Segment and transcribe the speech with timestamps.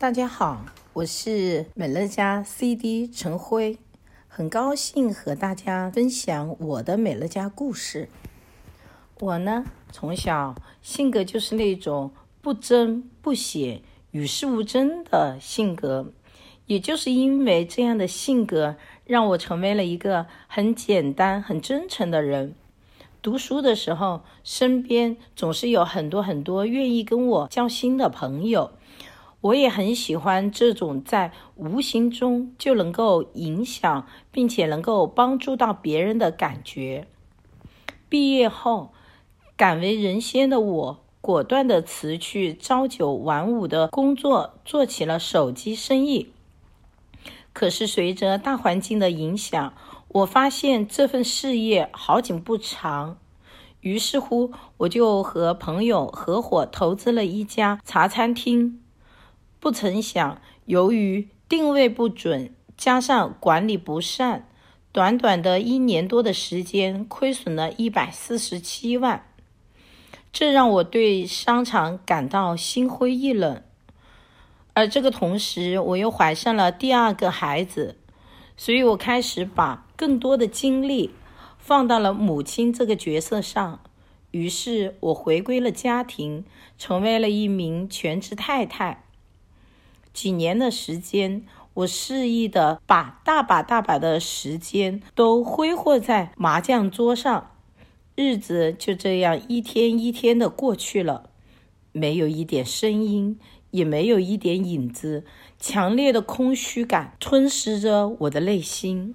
[0.00, 3.76] 大家好，我是美乐家 CD 陈辉，
[4.28, 8.08] 很高兴和大家分享我的美乐家故事。
[9.18, 13.82] 我呢，从小性格就是那种不争不显、
[14.12, 16.10] 与世无争的性格，
[16.64, 22.54] 也就是因为这样的性格，让我成为了一个很简单、很真诚的人。
[23.20, 28.70] 读书的时候，身边总是有很多很多愿意跟我交心的朋友。
[29.42, 37.06] 我也很喜欢这种在无形中就能够影响，并且能够帮助到别人的感觉。
[38.08, 38.92] 毕业后，
[39.56, 46.32] 敢为人先的我，果断地辞去朝九晚五的工作，做起了手机生意。
[47.52, 49.72] 可是随着大环境的影响，
[50.08, 53.16] 我发现这份事业好景不长，
[53.80, 58.82] 于是乎，我就和朋友合伙投资了一家茶餐厅。
[59.60, 64.48] 不曾想，由于定位不准，加上管理不善，
[64.90, 69.26] 短短的一年多的时间，亏损了一百四十七万。
[70.32, 73.62] 这让我对商场感到心灰意冷。
[74.72, 77.96] 而这个同时，我又怀上了第二个孩子，
[78.56, 81.10] 所以我开始把更多的精力
[81.58, 83.80] 放到了母亲这个角色上。
[84.30, 86.46] 于是，我回归了家庭，
[86.78, 89.04] 成为了一名全职太太。
[90.20, 97.52] 几年的时间，我肆意的把大把大把的时间都挥霍在麻将桌上，
[98.14, 101.30] 日子就这样一天一天的过去了，
[101.92, 103.40] 没有一点声音，
[103.70, 105.24] 也没有一点影子，
[105.58, 109.14] 强烈的空虚感吞噬着我的内心。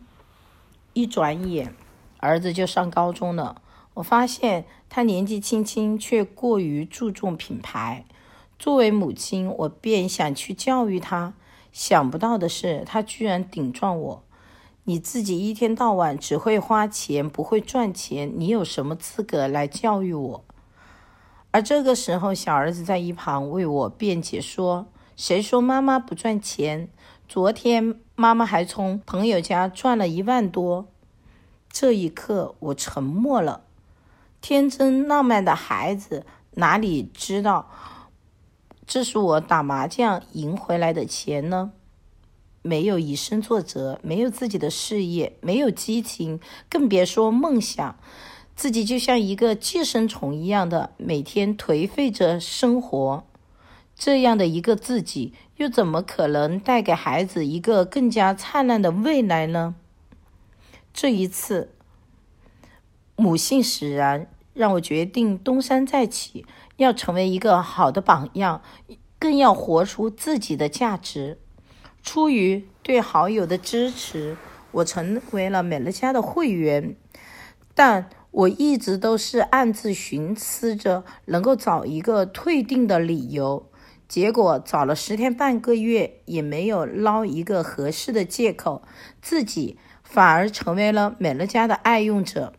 [0.94, 1.76] 一转眼，
[2.18, 3.62] 儿子就上高中了，
[3.94, 8.06] 我发现他年纪轻轻却过于注重品牌。
[8.58, 11.34] 作为母亲，我便想去教育他，
[11.72, 14.24] 想不到的是，他居然顶撞我
[14.86, 20.46] ：“你自己一天到晚只会花钱，不会赚钱，你有什么资格来教育我？”
[21.52, 26.90] 而这个时候，小儿子在一旁为我辩解说：“谁说妈妈不赚钱？
[27.28, 30.88] 昨天妈妈还从朋友家赚了一万多。”
[31.70, 33.64] 这一刻，我沉默了。
[34.40, 37.70] 天真浪漫的孩子哪里知道？
[38.88, 41.72] 这是我打麻将赢回来的钱呢，
[42.62, 47.98] 没有以身作则，没有自己的事业，没有激情，更别说梦想。
[48.56, 53.26] 自己就像一个寄生虫一样的每天颓废着生活，
[53.96, 59.76] 这样的一个自己，又怎么可能带给孩子一个更加灿烂的未来呢？
[60.94, 61.72] 这一次，
[63.18, 66.44] 母性使然，让我决定东山再起。
[66.78, 68.62] 要成为一个好的榜样，
[69.20, 71.38] 更要活出自己的价值。
[72.04, 74.36] 出于对好友的支持，
[74.72, 76.98] 我成为了美乐家的会员。
[77.74, 83.70] 但我一直都是暗自寻思着能够找一个退订的理由，
[84.10, 88.82] 结果找了十天半个月也没有捞一个合适的借口，
[89.22, 92.52] 自己反而成为了美乐家的爱用者。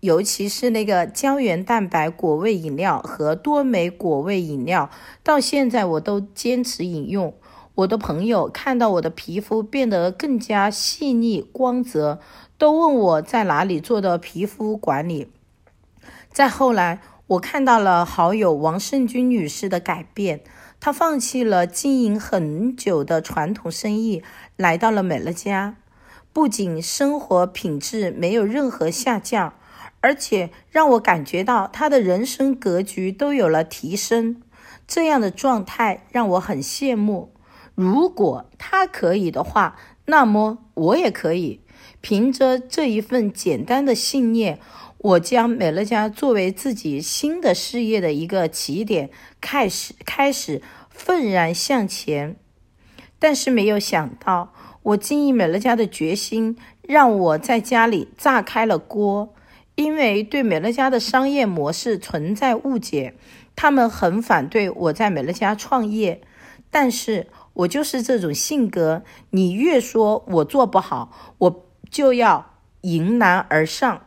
[0.00, 4.90] 尤其是那个胶原蛋白果味饮料和多莓果味饮料，
[5.22, 7.34] 到现在我都坚持饮用。
[7.76, 12.18] 我的朋友看到我的皮肤变得更加细腻光泽，
[12.58, 15.30] 都问我在哪里做的皮肤管理。
[16.32, 20.40] 再后来，我看到了好友王胜军女士的改变，
[20.80, 24.22] 她放弃了经营很久的传统生意，
[24.56, 25.76] 来到了美乐家，
[26.32, 29.54] 不仅生活品质没有任何下降。
[30.00, 34.42] 而且让我感觉到他的人生格局都有了提升，
[34.86, 37.34] 这样的状态让我很羡慕。
[37.74, 41.60] 如果他可以的话，那么我也可以。
[42.02, 44.58] 凭着这一份简单的信念，
[44.98, 49.10] 我将美乐家作为自己新的事业的一个起点，
[49.40, 52.36] 开始开始愤然向前。
[53.18, 59.34] 但是没有想到，我经营美乐家的决心，让我在家里炸开了锅。
[59.80, 63.14] 因为对美乐家的商业模式存在误解，
[63.56, 66.20] 他们很反对我在美乐家创业。
[66.70, 74.02] 但是我就是这种性格，你越说我做不好，我就要迎难而上。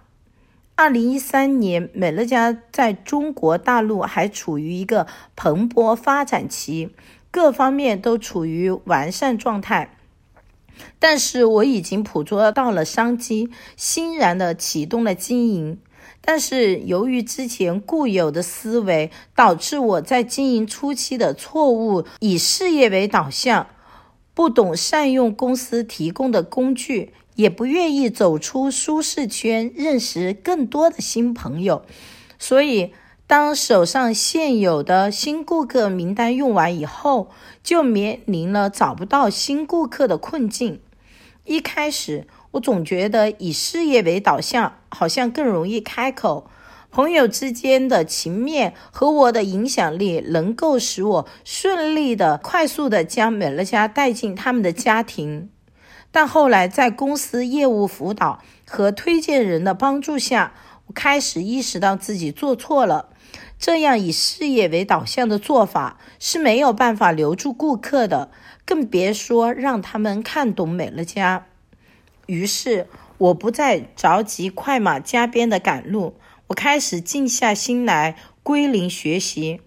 [0.76, 6.94] 二零一三年，美乐家在中国大陆还处于一个蓬勃发展期，
[7.32, 9.98] 各方面都处于完善状态。
[11.00, 15.80] 但是我已经捕捉到了商机，欣然地启动了经营。
[16.26, 23.68] 但是由于之前固有的思维，导致我在经营初期的错误，以事业为导向，
[24.34, 31.86] 不懂善用公司提供的工具，也不愿意走出舒适圈，认识更多的新朋友。
[32.40, 32.94] 所以，
[33.34, 37.32] 当手上现有的新顾客名单用完以后，
[37.64, 40.80] 就面临了找不到新顾客的困境。
[41.44, 46.48] 一开始，我总觉得以事业为导向，好像更容易开口。
[46.92, 55.50] 朋友之间的情面和我的影响力，能够使我顺利的、快速的将美乐家带进他们的家庭。
[56.12, 60.54] 但后来，在公司业务辅导和推荐人的帮助下，
[60.86, 63.10] 我开始意识到自己做错了。
[63.64, 68.30] 这样以事业为导向的做法是没有办法留住顾客的，
[68.66, 71.48] 更别说让他们看懂美乐家。
[72.26, 76.18] 于是，我不再着急快马加鞭的赶路，
[76.48, 79.62] 我开始静下心来归零学习，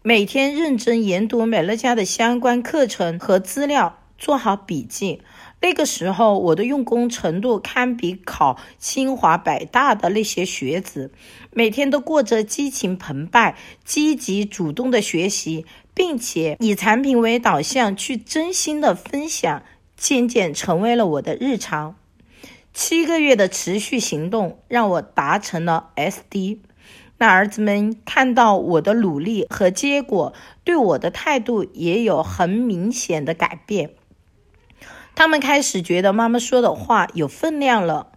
[0.00, 5.20] 每天认真研读美乐家的相关课程和资料，做好笔记。
[5.60, 11.10] 那个时候，我的用功程度堪比考清华北大的那些学子，
[11.52, 19.62] 每天都过着激情澎湃、积极主动的学习，并且以产品为导向去真心的分享。
[19.96, 21.96] 渐渐成为了我的日常。
[22.72, 26.58] 七个月的持续行动让我达成了 SD。
[27.16, 30.32] 那儿子们看到我的努力和结果，
[30.62, 33.90] 对我的态度也有很明显的改变。
[35.18, 38.12] 他们开始觉得妈妈说的话有分量了。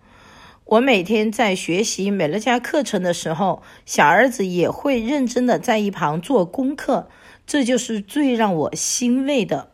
[0.65, 7.09] 我每天在学习美乐家课程的时候，小儿子也会认真的在一旁做功课。
[7.47, 9.71] 这就是最让我欣慰的。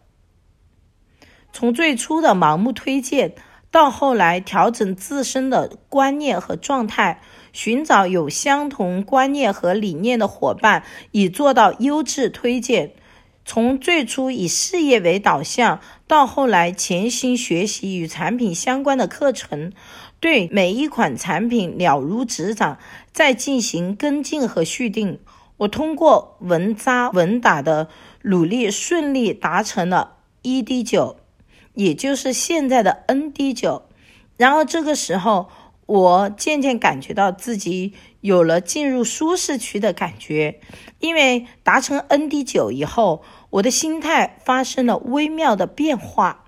[1.51, 3.35] 从最初的盲目推荐，
[3.71, 7.21] 到后来调整自身的观念和状态，
[7.51, 12.93] 寻找有相同观念和理念的伙伴，以做到优质推荐。
[13.47, 19.71] 从最初以事业为导向，到后来潜心学习与产品相关的课程，
[20.19, 22.77] 对每一款产品了如指掌，
[23.13, 25.19] 再进行跟进和续订。
[25.55, 27.87] 我通过稳扎稳打的
[28.23, 31.15] 努力，顺利达成了 ED 九。
[31.73, 33.83] 也就是现在的 ND9，
[34.35, 35.47] 然后这个时候，
[35.87, 40.59] 我渐渐感觉到自己有了进入舒适区的感觉，
[40.99, 46.45] 因为达成 ND9 以后，我的心态发生了微妙的变化，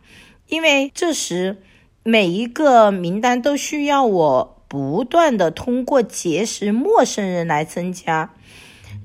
[0.48, 1.64] 因为这时
[2.04, 8.34] 每一个名单都需要我不断的通过结识陌生人来增加，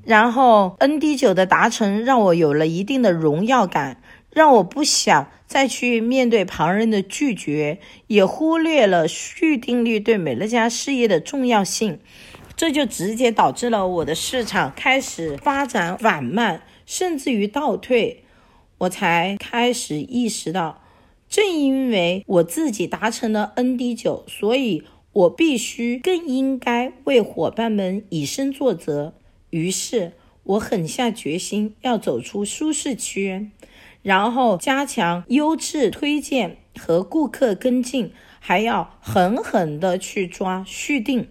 [0.04, 4.02] 然后 ND9 的达成让我有了一定的荣耀感。
[4.34, 7.78] 让我不想再去面对旁人的拒绝，
[8.08, 12.00] 也忽略了续订率对美乐家事业的重要性，
[12.56, 18.24] 这就直接导致了我的市场开始发展缓慢，甚至于倒退。
[18.78, 20.82] 我才开始意识到，
[21.28, 24.82] 正因为我自己达成了 ND9，所以
[25.12, 29.14] 我必须更应该为伙伴们以身作则。
[29.50, 33.50] 于是，我狠下决心要走出舒适区。
[34.04, 41.28] 然后加强优质推荐和顾客跟进，还要狠狠地去抓续订。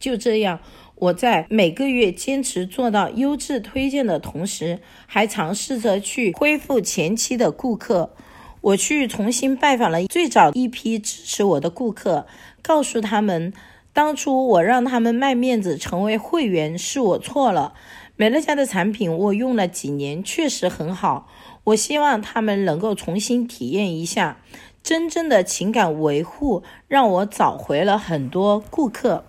[0.00, 0.58] 就这样，
[0.96, 8.16] 我在每个月坚持做到优质推荐的同时，还尝试着去恢复前期的顾客。
[8.62, 12.26] 我去重新拜访了最早一批支持我的顾客，
[12.60, 13.52] 告诉他们，
[13.92, 17.74] 当初我让他们卖面子成为会员是我错了。
[18.16, 21.30] 美乐家的产品我用了几年，确实很好。
[21.64, 24.38] 我希望他们能够重新体验一下
[24.82, 29.24] 真正的情感维护，让我找回了很多顾客。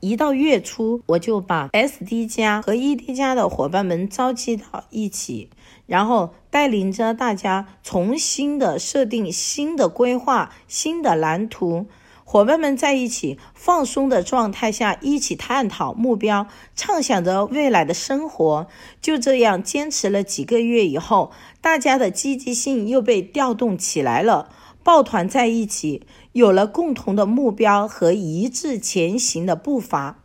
[0.00, 5.50] 一到月初，我就把 SD 加和 ED 加的伙伴们召集到一起，
[5.86, 11.86] 然后带领着大家重新的设定新的规划、新的蓝图。
[12.32, 16.46] 伙伴们在一起放松的状态下，一起探讨目标，
[16.76, 18.68] 畅想着未来的生活。
[19.02, 24.48] 就这样坚持了几个月以后，大家的积极性又被调动起来了，
[24.84, 30.22] 抱团在一起，有了共同的目标和一致前行的步伐。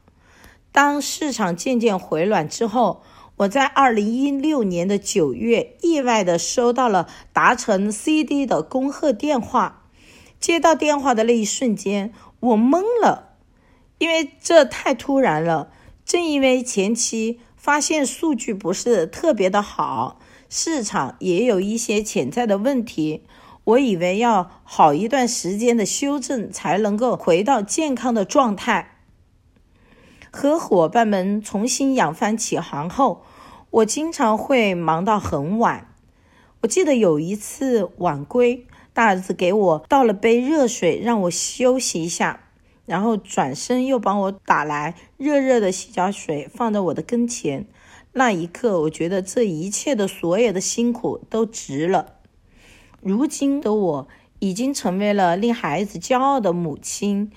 [0.71, 3.01] 当市场渐渐回暖之后，
[3.37, 9.81] 我在二零一六年的九月，意外地收到了达成 CD 的恭贺电话。
[10.45, 13.29] 接到电话的那一瞬间，我懵了，
[13.97, 15.71] 因为这太突然了。
[16.05, 23.23] 正因为前期发现数据不是特别的好，市场也有一些潜在的问题，
[23.63, 28.99] 我以为要好一段时间的修正才能够回到健康的状态。
[30.29, 33.23] 和伙伴们重新扬帆起航后，
[33.71, 35.87] 我经常会忙到很晚。
[36.61, 42.49] 我记得有一次晚归，大儿子给我倒了杯热水，让我休息一下，
[42.87, 47.67] 然后转身又帮我打来热热的洗脚水，放在我的跟前。
[48.13, 52.13] 那一刻，我觉得这一切的所有的辛苦都值了。
[53.01, 54.07] 如今的我
[54.39, 57.31] 已经成为了令孩子骄傲的母亲。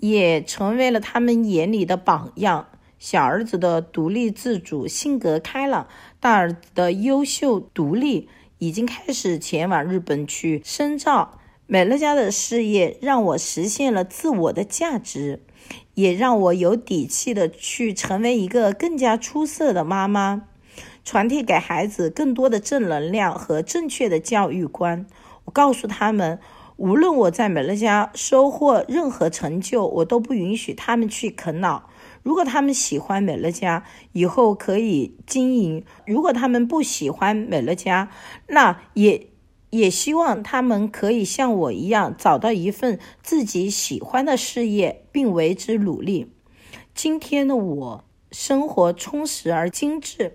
[0.00, 2.66] 也成为了他们眼里的榜样。
[2.98, 5.88] 小儿子的独立自主、性格开朗，
[6.20, 8.28] 大儿子的优秀独立，
[8.66, 11.38] 已经开始前往日本去深造。
[11.66, 15.42] 美乐家的事业让我实现了自我的价值，
[15.94, 20.44] 也让我有底气的去成为一个更加出色的妈妈，
[21.04, 25.06] 传递给孩子更多的正能量和正确的教育观。
[25.44, 26.38] 我告诉他们。
[26.76, 31.84] 无论我在美乐家收获任何成就，我都不允许他们去啃老。
[32.24, 38.10] 如果他们喜欢美乐家，以后可以经营；如果他们不喜欢美乐家，
[38.48, 39.28] 那也
[39.70, 46.32] 也希望他们可以像我一样，找到一份自己喜欢的事业，并为之努力。
[46.94, 50.32] 今天的我，生活充实而精致，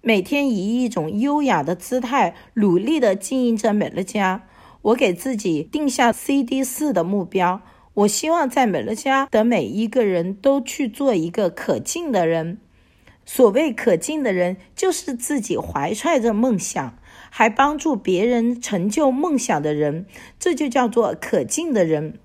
[0.00, 4.48] 每天以一种优雅的姿态，努力地经营着美乐家。
[4.82, 7.60] 我给自己定下 CD 四的目标，
[7.96, 12.58] 我希望在美乐家的每一个人都去做一个可敬的人。
[13.24, 16.98] 所谓可敬的人，就是自己怀揣着梦想，
[17.30, 20.04] 还帮助别人成就梦想的人，
[20.38, 22.18] 这就叫做可敬的人。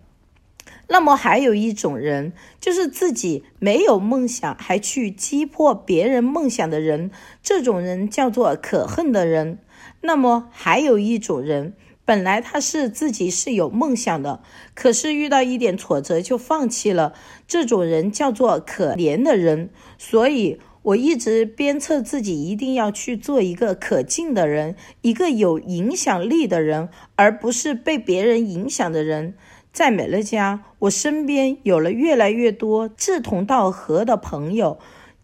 [0.89, 7.11] 那么还有一种人，就是自己没有梦想，还去击破别人梦想的人，
[7.41, 9.59] 这种人叫做可恨的人。
[10.01, 11.73] 那么还有一种人。
[12.11, 14.41] 本来他是自己是有梦想的，
[14.75, 17.13] 可是遇到一点挫折就放弃了。
[17.47, 19.69] 这种人叫做可怜的人。
[19.97, 29.35] 所以我一直鞭策自己一定要去做一个可敬的人，一个有影响力的人，而不是被别人影响的人。
[29.71, 34.77] 在美乐家，我身边有了越来越多志同道合的朋友，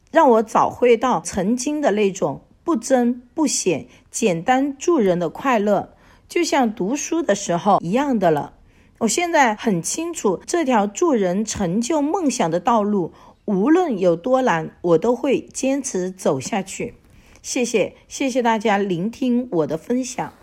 [0.09, 5.89] 让我找回到曾经的那种不争不显、简单助人的快乐。
[6.27, 8.53] 就像读书的时候一样的了。
[8.99, 13.13] 我现在很清楚，这条助人成就梦想的道路，
[13.45, 16.95] 无论有多难，我都会坚持走下去。
[17.41, 20.33] 谢谢，谢谢大家聆听我的分享。